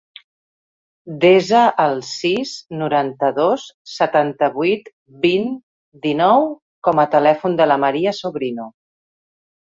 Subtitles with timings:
[1.23, 3.65] Desa el sis, noranta-dos,
[3.95, 4.89] setanta-vuit,
[5.25, 5.45] vint,
[6.07, 6.47] dinou
[6.89, 8.67] com a telèfon de la Maria Sobrino.